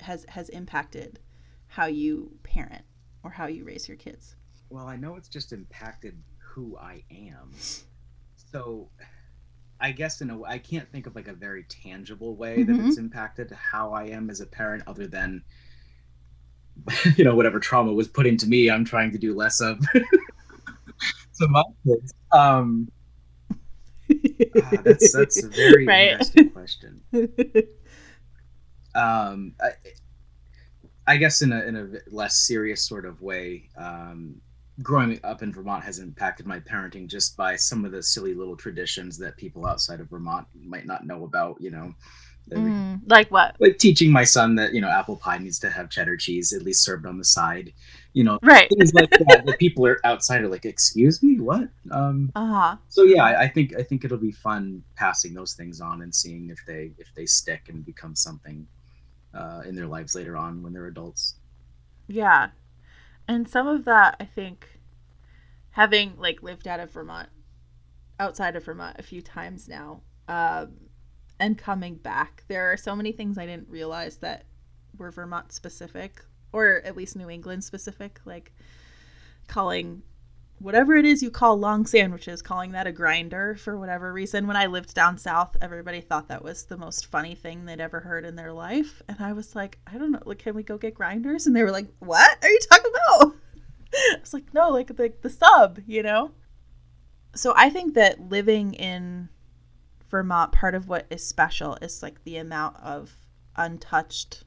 [0.01, 1.19] has has impacted
[1.67, 2.84] how you parent
[3.23, 4.36] or how you raise your kids?
[4.69, 7.51] Well, I know it's just impacted who I am.
[8.51, 8.89] So
[9.80, 12.77] I guess in a way, I can't think of like a very tangible way that
[12.77, 12.88] Mhm.
[12.88, 15.43] it's impacted how I am as a parent other than
[17.17, 19.80] you know whatever trauma was put into me I'm trying to do less of
[21.39, 22.13] to my kids.
[22.32, 22.89] Um
[24.56, 26.12] ah, that's that's a very Right.
[26.12, 27.01] interesting question.
[28.95, 29.69] um, I,
[31.08, 34.36] I guess in a in a less serious sort of way, um,
[34.84, 38.56] growing up in Vermont has impacted my parenting just by some of the silly little
[38.58, 41.60] traditions that people outside of Vermont might not know about.
[41.62, 41.96] You know,
[42.52, 43.56] we- Mm, like what?
[43.60, 46.62] like teaching my son that you know apple pie needs to have cheddar cheese at
[46.62, 47.74] least served on the side.
[48.13, 48.70] You know, Right.
[48.70, 49.43] things like that.
[49.46, 52.76] that people are outside are like, "Excuse me, what?" Um, Uh huh.
[52.89, 56.13] so yeah I, I think i think it'll be fun passing those things on and
[56.13, 58.65] seeing if they if they stick and become something
[59.38, 61.36] uh, in their lives later on when they're adults
[62.08, 62.50] Yeah.
[63.28, 64.80] And some of that, I think,
[65.71, 67.30] having like lived out of Vermont,
[68.19, 70.73] outside of Vermont a few times now, um,
[71.39, 74.45] and coming back, there are so many things I didn't realize that
[74.97, 78.54] were Vermont specific, or at least New England specific, like
[79.47, 80.02] calling
[80.60, 84.48] whatever it is you call long sandwiches, calling that a grinder for whatever reason.
[84.48, 88.00] When I lived down south, everybody thought that was the most funny thing they'd ever
[88.00, 89.02] heard in their life.
[89.08, 91.46] And I was like, I don't know, like, can we go get grinders?
[91.46, 93.36] And they were like, what are you talking about?
[93.93, 96.32] I was like, no, like the, the sub, you know?
[97.36, 99.30] So I think that living in
[100.10, 103.15] Vermont, part of what is special is like the amount of
[103.56, 104.43] untouched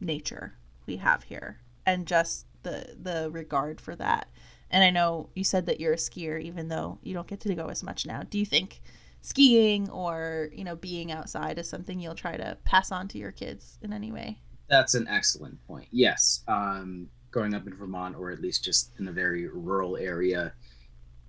[0.00, 0.54] nature
[0.86, 4.28] we have here and just the the regard for that.
[4.70, 7.54] And I know you said that you're a skier, even though you don't get to
[7.54, 8.22] go as much now.
[8.22, 8.80] Do you think
[9.22, 13.32] skiing or you know being outside is something you'll try to pass on to your
[13.32, 14.38] kids in any way?
[14.68, 19.08] that's an excellent point yes um, growing up in vermont or at least just in
[19.08, 20.52] a very rural area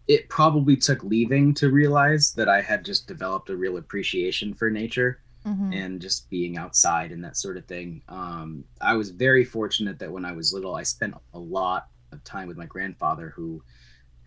[0.08, 4.70] it probably took leaving to realize that i had just developed a real appreciation for
[4.70, 5.74] nature mm-hmm.
[5.74, 8.02] and just being outside and that sort of thing.
[8.10, 12.24] Um, I was very fortunate that when I was little, I spent a lot of
[12.24, 13.64] time with my grandfather who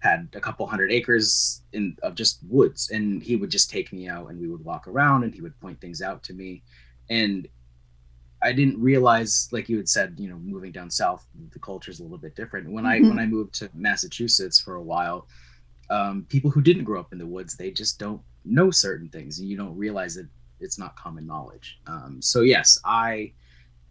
[0.01, 4.09] had a couple hundred acres in of just woods and he would just take me
[4.09, 6.63] out and we would walk around and he would point things out to me
[7.11, 7.49] and
[8.43, 12.01] I didn't realize, like you had said, you know, moving down south, the culture is
[12.01, 12.71] a little bit different.
[12.71, 13.05] When mm-hmm.
[13.05, 15.27] I when I moved to Massachusetts for a while,
[15.91, 19.41] um, people who didn't grow up in the woods, they just don't know certain things,
[19.41, 20.29] and you don't realize that
[20.61, 21.81] it's not common knowledge.
[21.87, 23.33] Um, so yes, I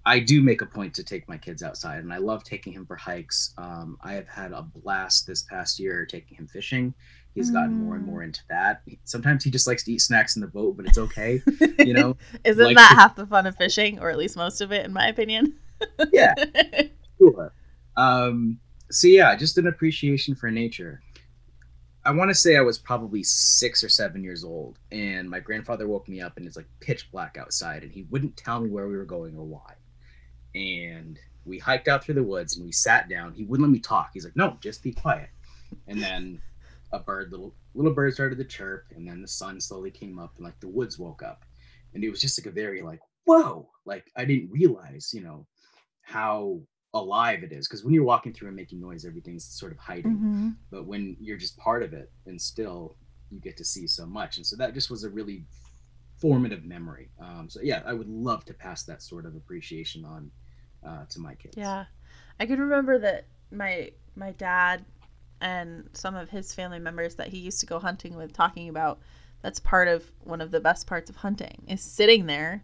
[0.07, 2.85] I do make a point to take my kids outside, and I love taking him
[2.85, 3.53] for hikes.
[3.57, 6.93] Um, I have had a blast this past year taking him fishing.
[7.35, 7.83] He's gotten mm.
[7.83, 8.27] more and more mm.
[8.27, 8.83] into that.
[9.03, 11.41] Sometimes he just likes to eat snacks in the boat, but it's okay.
[11.79, 12.15] You know,
[12.45, 14.93] isn't like, that half the fun of fishing, or at least most of it, in
[14.93, 15.57] my opinion?
[16.13, 16.33] yeah,
[17.19, 17.53] sure.
[17.97, 21.01] Um, so yeah, just an appreciation for nature.
[22.05, 25.85] I want to say I was probably six or seven years old, and my grandfather
[25.85, 28.87] woke me up, and it's like pitch black outside, and he wouldn't tell me where
[28.87, 29.73] we were going or why.
[30.57, 33.33] And we hiked out through the woods, and we sat down.
[33.33, 34.09] He wouldn't let me talk.
[34.13, 35.29] He's like, "No, just be quiet."
[35.87, 36.41] And then
[36.91, 40.33] a bird, little little bird, started to chirp, and then the sun slowly came up,
[40.37, 41.43] and like the woods woke up,
[41.93, 45.45] and it was just like a very like, "Whoa!" Like I didn't realize, you know,
[46.01, 46.61] how
[46.93, 50.15] alive it is because when you're walking through and making noise everything's sort of hiding
[50.15, 50.49] mm-hmm.
[50.71, 52.95] but when you're just part of it and still
[53.29, 55.45] you get to see so much and so that just was a really
[56.19, 60.31] formative memory um, so yeah i would love to pass that sort of appreciation on
[60.87, 61.85] uh, to my kids yeah
[62.39, 64.83] i can remember that my my dad
[65.41, 68.99] and some of his family members that he used to go hunting with talking about
[69.41, 72.63] that's part of one of the best parts of hunting is sitting there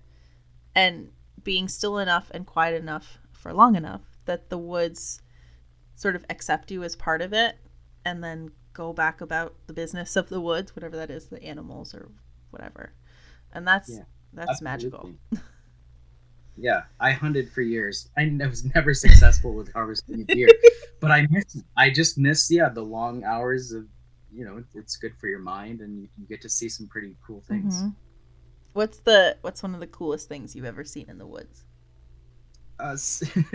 [0.75, 1.11] and
[1.43, 5.21] being still enough and quiet enough for long enough that the woods
[5.95, 7.57] sort of accept you as part of it
[8.05, 11.93] and then go back about the business of the woods, whatever that is, the animals
[11.93, 12.09] or
[12.49, 12.93] whatever.
[13.51, 15.17] And that's yeah, that's absolutely.
[15.31, 15.43] magical.
[16.57, 18.09] yeah, I hunted for years.
[18.17, 20.49] I was never successful with harvesting deer,
[20.99, 23.87] but I miss I just miss yeah the long hours of
[24.31, 27.15] you know it's good for your mind and you, you get to see some pretty
[27.25, 27.77] cool things.
[27.77, 27.89] Mm-hmm.
[28.73, 31.65] What's the what's one of the coolest things you've ever seen in the woods?
[32.79, 32.97] Uh,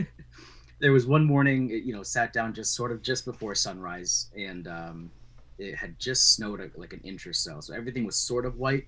[0.81, 4.69] there was one morning, you know, sat down just sort of just before sunrise, and
[4.69, 5.11] um,
[5.59, 8.87] it had just snowed like an inch or so, so everything was sort of white.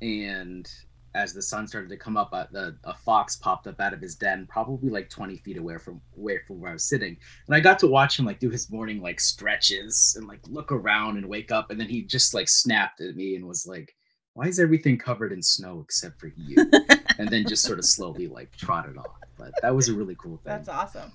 [0.00, 0.70] And
[1.14, 4.00] as the sun started to come up, uh, the, a fox popped up out of
[4.00, 7.16] his den, probably like 20 feet away from away from where I was sitting.
[7.46, 10.70] And I got to watch him like do his morning like stretches and like look
[10.70, 11.70] around and wake up.
[11.70, 13.94] And then he just like snapped at me and was like,
[14.34, 16.56] "Why is everything covered in snow except for you?"
[17.18, 19.18] and then just sort of slowly like trotted off.
[19.36, 20.52] But that was a really cool thing.
[20.52, 21.12] That's awesome.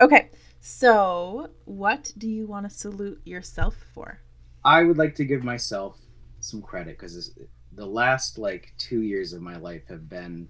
[0.00, 4.20] Okay, so what do you want to salute yourself for?
[4.64, 5.98] I would like to give myself
[6.40, 7.32] some credit because
[7.76, 10.48] the last like two years of my life have been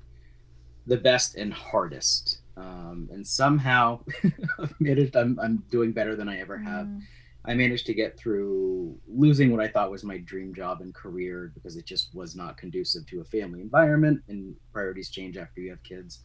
[0.87, 2.41] the best and hardest.
[2.57, 4.01] Um, and somehow
[4.59, 6.87] I've managed, I'm, I'm doing better than I ever have.
[6.87, 7.01] Mm.
[7.47, 11.53] I managed to get through losing what I thought was my dream job and career
[11.55, 15.71] because it just was not conducive to a family environment and priorities change after you
[15.71, 16.21] have kids.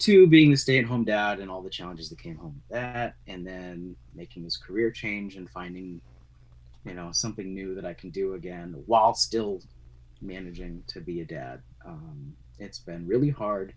[0.00, 2.68] To being the stay at home dad and all the challenges that came home with
[2.68, 6.02] that, and then making this career change and finding,
[6.84, 9.62] you know, something new that I can do again while still
[10.20, 11.62] managing to be a dad.
[11.86, 13.74] Um, it's been really hard,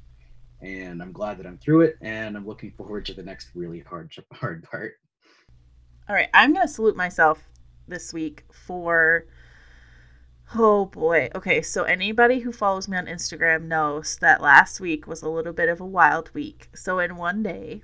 [0.62, 3.80] and I'm glad that I'm through it, and I'm looking forward to the next really
[3.80, 4.94] hard hard part.
[6.08, 7.44] All right, I'm to salute myself
[7.88, 9.26] this week for.
[10.56, 11.30] Oh boy.
[11.36, 15.54] Okay, so anybody who follows me on Instagram knows that last week was a little
[15.54, 16.70] bit of a wild week.
[16.74, 17.84] So, in one day,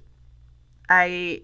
[0.89, 1.43] I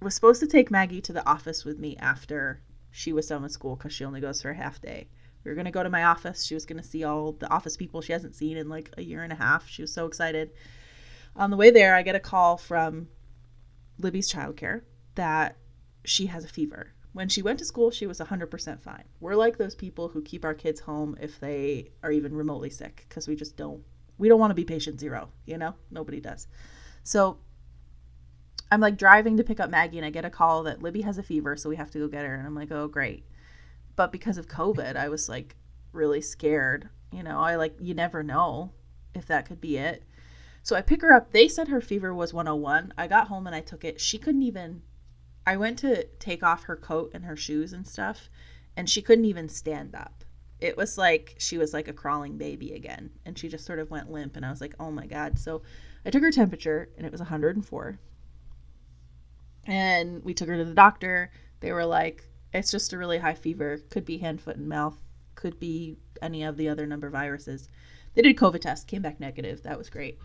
[0.00, 3.52] was supposed to take Maggie to the office with me after she was done with
[3.52, 5.08] school because she only goes for a half day.
[5.44, 6.44] We were going to go to my office.
[6.44, 9.02] She was going to see all the office people she hasn't seen in like a
[9.02, 9.68] year and a half.
[9.68, 10.50] She was so excited.
[11.34, 13.08] On the way there, I get a call from
[13.98, 14.82] Libby's childcare
[15.14, 15.56] that
[16.04, 16.92] she has a fever.
[17.12, 19.04] When she went to school, she was 100% fine.
[19.20, 23.06] We're like those people who keep our kids home if they are even remotely sick
[23.08, 23.82] because we just don't
[24.18, 25.74] we don't want to be patient zero, you know?
[25.90, 26.46] Nobody does.
[27.02, 27.38] So
[28.70, 31.18] I'm like driving to pick up Maggie and I get a call that Libby has
[31.18, 33.26] a fever, so we have to go get her and I'm like, "Oh, great."
[33.96, 35.56] But because of COVID, I was like
[35.92, 36.88] really scared.
[37.12, 38.72] You know, I like you never know
[39.14, 40.04] if that could be it.
[40.62, 41.32] So I pick her up.
[41.32, 42.94] They said her fever was 101.
[42.96, 44.00] I got home and I took it.
[44.00, 44.82] She couldn't even
[45.46, 48.30] I went to take off her coat and her shoes and stuff,
[48.76, 50.24] and she couldn't even stand up.
[50.60, 53.90] It was like she was like a crawling baby again, and she just sort of
[53.90, 54.36] went limp.
[54.36, 55.38] And I was like, oh my God.
[55.38, 55.62] So
[56.06, 57.98] I took her temperature, and it was 104.
[59.66, 61.32] And we took her to the doctor.
[61.60, 63.78] They were like, it's just a really high fever.
[63.90, 64.98] Could be hand, foot, and mouth
[65.34, 67.68] could be any of the other number of viruses.
[68.14, 69.62] They did COVID test, came back negative.
[69.62, 70.18] That was great.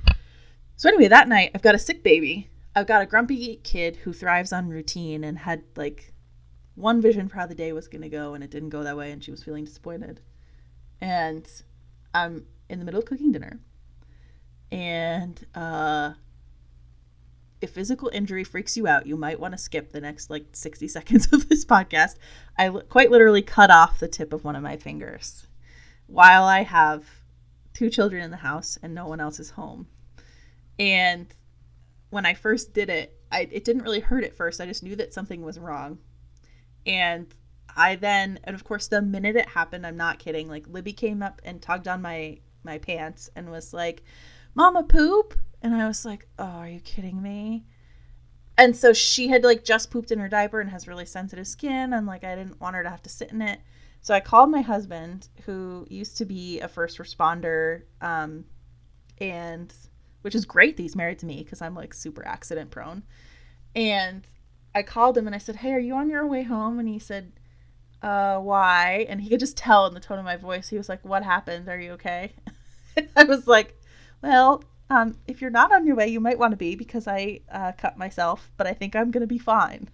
[0.75, 2.49] So anyway, that night I've got a sick baby.
[2.75, 6.13] I've got a grumpy kid who thrives on routine and had like
[6.75, 8.97] one vision for how the day was going to go and it didn't go that
[8.97, 10.19] way and she was feeling disappointed.
[11.01, 11.47] And
[12.13, 13.59] I'm in the middle of cooking dinner.
[14.71, 16.13] And uh
[17.61, 20.87] if physical injury freaks you out, you might want to skip the next like 60
[20.87, 22.15] seconds of this podcast.
[22.57, 25.47] I quite literally cut off the tip of one of my fingers
[26.07, 27.05] while I have
[27.73, 29.87] two children in the house and no one else is home.
[30.79, 31.27] And
[32.09, 34.61] when I first did it, I, it didn't really hurt at first.
[34.61, 35.99] I just knew that something was wrong.
[36.85, 37.33] And
[37.75, 40.47] I then, and of course, the minute it happened, I'm not kidding.
[40.47, 44.03] Like Libby came up and tugged on my my pants and was like,
[44.55, 47.65] "Mama, poop." And I was like, "Oh, are you kidding me?"
[48.57, 51.93] And so she had like just pooped in her diaper and has really sensitive skin,
[51.93, 53.59] and like I didn't want her to have to sit in it.
[54.01, 58.45] So I called my husband, who used to be a first responder, um,
[59.19, 59.73] and
[60.21, 63.03] which is great that he's married to me because I'm like super accident prone.
[63.75, 64.27] And
[64.73, 66.99] I called him and I said, "Hey, are you on your way home?" And he
[66.99, 67.31] said,
[68.01, 70.69] "Uh, why?" And he could just tell in the tone of my voice.
[70.69, 71.67] He was like, "What happened?
[71.69, 72.33] Are you okay?"
[73.15, 73.79] I was like,
[74.21, 77.41] "Well, um, if you're not on your way, you might want to be because I
[77.51, 79.89] uh, cut myself, but I think I'm gonna be fine."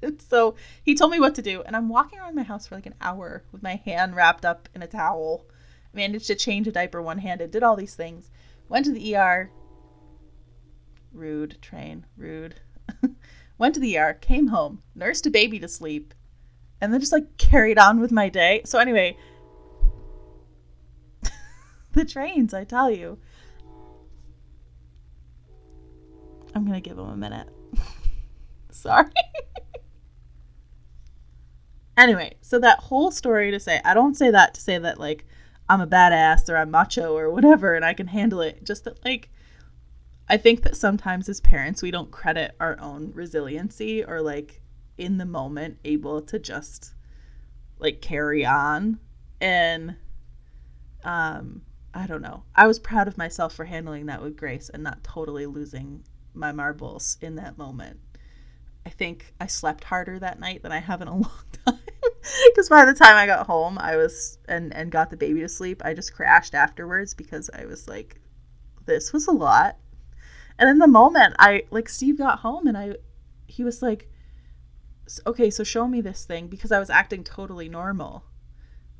[0.30, 2.86] So he told me what to do, and I'm walking around my house for like
[2.86, 5.44] an hour with my hand wrapped up in a towel.
[5.92, 8.30] Managed to change a diaper one handed, did all these things.
[8.68, 9.50] Went to the ER.
[11.12, 12.60] Rude, train, rude.
[13.58, 16.14] Went to the ER, came home, nursed a baby to sleep,
[16.80, 18.62] and then just like carried on with my day.
[18.64, 19.16] So, anyway,
[21.92, 23.18] the trains, I tell you.
[26.58, 27.48] I'm going to give him a minute.
[28.70, 29.06] Sorry.
[31.96, 35.24] Anyway, so that whole story to say, I don't say that to say that like
[35.68, 38.64] I'm a badass or I'm macho or whatever and I can handle it.
[38.64, 39.30] Just that like
[40.28, 44.60] I think that sometimes as parents we don't credit our own resiliency or like
[44.96, 46.94] in the moment able to just
[47.78, 48.98] like carry on
[49.40, 49.94] and
[51.04, 51.62] um
[51.94, 52.42] I don't know.
[52.56, 56.04] I was proud of myself for handling that with grace and not totally losing
[56.34, 58.00] my marbles in that moment.
[58.86, 61.30] I think I slept harder that night than I have in a long
[61.64, 61.78] time.
[62.48, 65.48] Because by the time I got home, I was and and got the baby to
[65.48, 68.20] sleep, I just crashed afterwards because I was like,
[68.86, 69.76] this was a lot.
[70.58, 72.96] And in the moment, I like Steve got home and I,
[73.46, 74.08] he was like,
[75.26, 78.24] okay, so show me this thing because I was acting totally normal,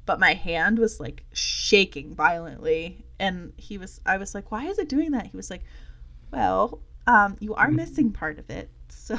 [0.07, 4.79] but my hand was like shaking violently, and he was, I was like, why is
[4.79, 5.27] it doing that?
[5.27, 5.65] He was like,
[6.31, 9.19] well, um, you are missing part of it, so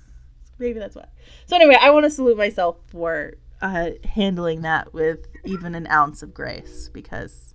[0.58, 1.04] maybe that's why.
[1.44, 6.22] So anyway, I want to salute myself for uh, handling that with even an ounce
[6.22, 7.54] of grace because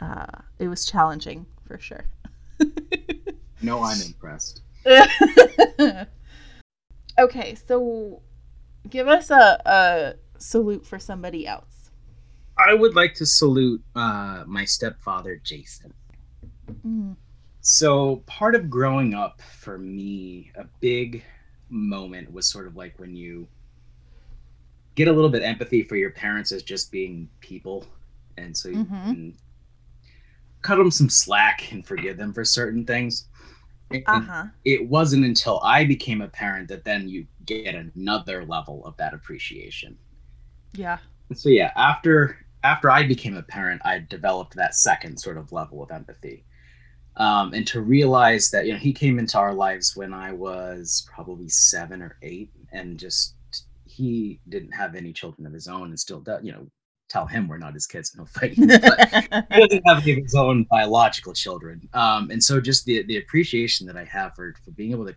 [0.00, 0.26] uh,
[0.58, 2.04] it was challenging for sure.
[3.62, 4.60] No, I'm impressed.
[7.18, 8.20] okay, so
[8.88, 11.90] give us a, a salute for somebody else.
[12.58, 15.94] I would like to salute uh, my stepfather, Jason.
[16.86, 17.16] Mm.
[17.68, 21.24] So, part of growing up for me, a big
[21.68, 23.48] moment was sort of like when you
[24.94, 27.86] get a little bit empathy for your parents as just being people.
[28.36, 29.10] And so you Mhm.
[29.10, 29.34] can
[30.62, 33.26] cut them some slack and forgive them for certain things.
[33.92, 34.46] And Uh huh.
[34.64, 39.14] it wasn't until I became a parent that then you get another level of that
[39.14, 39.98] appreciation.
[40.72, 40.98] Yeah.
[41.34, 45.82] so yeah after after i became a parent i developed that second sort of level
[45.82, 46.45] of empathy
[47.16, 51.06] um, and to realize that you know he came into our lives when i was
[51.12, 53.34] probably seven or eight and just
[53.84, 56.66] he didn't have any children of his own and still does you know
[57.08, 60.18] tell him we're not his kids and he'll fight but he doesn't have any of
[60.18, 61.88] his own biological children.
[61.94, 65.14] Um, and so just the the appreciation that I have for for being able to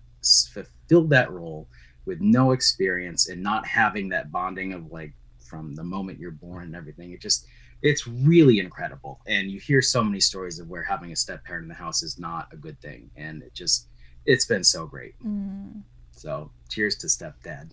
[0.54, 1.68] fulfill that role
[2.06, 6.66] with no experience and not having that bonding of like from the moment you're born
[6.66, 7.12] and everything.
[7.12, 7.46] It just
[7.82, 9.22] it's really incredible.
[9.28, 12.04] And you hear so many stories of where having a step parent in the house
[12.04, 13.10] is not a good thing.
[13.16, 13.88] And it just
[14.26, 15.16] it's been so great.
[15.24, 17.72] Mm, So cheers to stepdad,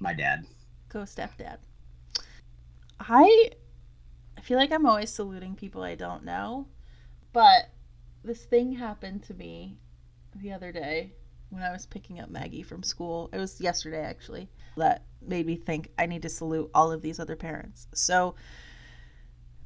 [0.00, 0.46] my dad.
[0.88, 1.58] go stepdad.
[3.00, 3.50] I
[4.36, 6.66] I feel like I'm always saluting people I don't know,
[7.32, 7.70] but
[8.22, 9.78] this thing happened to me
[10.36, 11.12] the other day
[11.50, 13.30] when I was picking up Maggie from school.
[13.32, 17.20] It was yesterday actually that made me think I need to salute all of these
[17.20, 17.86] other parents.
[17.94, 18.34] So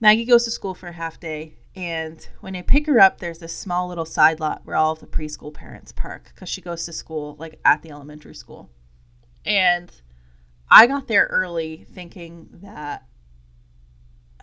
[0.00, 3.38] Maggie goes to school for a half day, and when I pick her up, there's
[3.38, 6.84] this small little side lot where all of the preschool parents park because she goes
[6.84, 8.70] to school like at the elementary school.
[9.44, 9.90] And
[10.70, 13.06] I got there early thinking that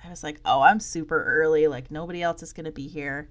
[0.03, 1.68] I was like, oh, I'm super early.
[1.68, 3.30] Like, nobody else is going to be here.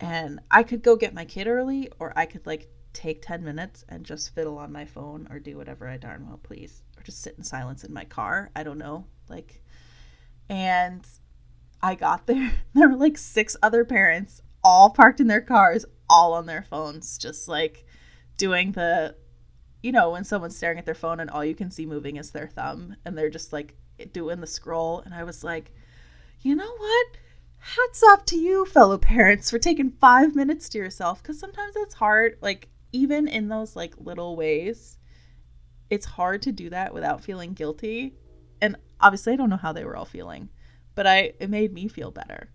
[0.00, 3.84] And I could go get my kid early, or I could like take 10 minutes
[3.88, 7.22] and just fiddle on my phone or do whatever I darn well please, or just
[7.22, 8.50] sit in silence in my car.
[8.54, 9.06] I don't know.
[9.28, 9.62] Like,
[10.52, 11.06] and
[11.82, 12.52] I got there.
[12.74, 17.16] There were like six other parents, all parked in their cars, all on their phones,
[17.16, 17.86] just like
[18.36, 19.16] doing the,
[19.82, 22.30] you know, when someone's staring at their phone and all you can see moving is
[22.30, 23.74] their thumb and they're just like
[24.12, 25.00] doing the scroll.
[25.00, 25.72] And I was like,
[26.42, 27.06] you know what?
[27.58, 31.94] Hats off to you, fellow parents, for taking five minutes to yourself because sometimes it's
[31.94, 32.36] hard.
[32.42, 34.98] Like, even in those like little ways,
[35.88, 38.16] it's hard to do that without feeling guilty.
[39.02, 40.48] Obviously, I don't know how they were all feeling,
[40.94, 42.50] but I it made me feel better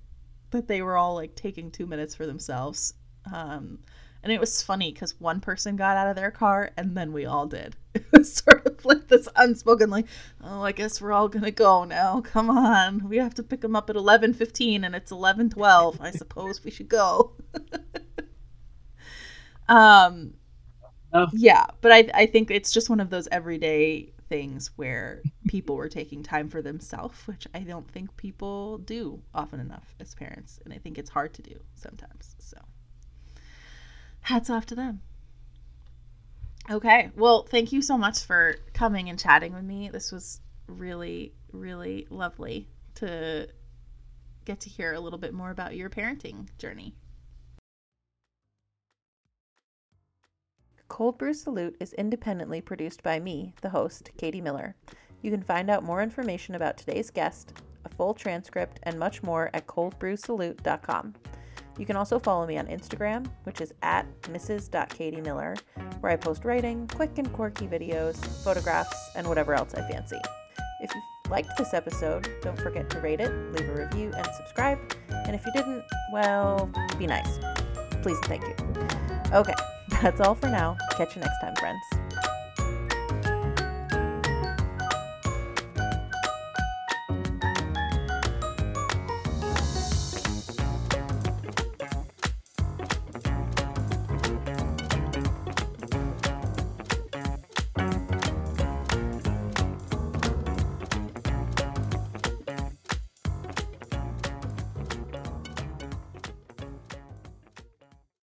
[0.51, 2.93] that they were all like taking two minutes for themselves.
[3.31, 3.79] Um,
[4.23, 7.25] and it was funny because one person got out of their car and then we
[7.25, 7.75] all did.
[7.97, 10.05] It was sort of like this unspoken, like,
[10.43, 12.21] oh, I guess we're all gonna go now.
[12.21, 15.99] Come on, we have to pick them up at eleven fifteen, and it's eleven twelve.
[15.99, 17.33] I suppose we should go.
[19.67, 20.35] um,
[21.11, 21.27] oh.
[21.33, 25.89] yeah, but I I think it's just one of those everyday things where people were
[25.89, 30.73] taking time for themselves, which I don't think people do often enough as parents, and
[30.73, 32.35] I think it's hard to do sometimes.
[32.39, 32.57] So
[34.21, 35.01] hats off to them.
[36.69, 37.11] Okay.
[37.15, 39.89] Well, thank you so much for coming and chatting with me.
[39.89, 43.47] This was really, really lovely to
[44.43, 46.93] get to hear a little bit more about your parenting journey.
[50.87, 54.75] Cold Brew Salute is independently produced by me, the host, Katie Miller.
[55.21, 57.53] You can find out more information about today's guest,
[57.85, 61.13] a full transcript, and much more at coldbrewsalute.com.
[61.77, 65.59] You can also follow me on Instagram, which is at mrs.katiemiller,
[65.99, 70.19] where I post writing, quick and quirky videos, photographs, and whatever else I fancy.
[70.81, 74.79] If you liked this episode, don't forget to rate it, leave a review, and subscribe.
[75.09, 77.37] And if you didn't, well, be nice.
[78.01, 78.55] Please thank you.
[79.33, 79.53] Okay,
[80.01, 80.77] that's all for now.
[80.97, 82.06] Catch you next time, friends.